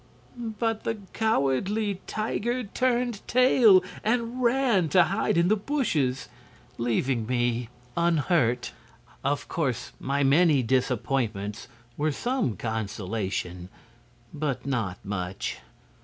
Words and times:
But 0.35 0.83
the 0.83 0.95
cowardly 1.13 2.01
tiger 2.07 2.63
turned 2.63 3.21
tail 3.27 3.83
and 4.03 4.41
ran 4.41 4.89
to 4.89 5.03
hide 5.03 5.37
in 5.37 5.47
the 5.47 5.55
bushes, 5.55 6.27
leaving 6.79 7.27
me 7.27 7.69
unhurt! 7.95 8.71
"Of 9.23 9.47
course, 9.47 9.91
my 9.99 10.23
many 10.23 10.63
disappointments 10.63 11.67
were 11.97 12.11
some 12.11 12.57
consolation; 12.57 13.69
but 14.33 14.65
not 14.65 14.97
much. 15.05 15.59